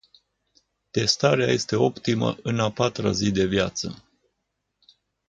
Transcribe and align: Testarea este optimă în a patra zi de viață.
Testarea 0.91 1.47
este 1.47 1.75
optimă 1.75 2.35
în 2.43 2.59
a 2.59 2.71
patra 2.71 3.11
zi 3.11 3.31
de 3.31 3.45
viață. 3.45 4.03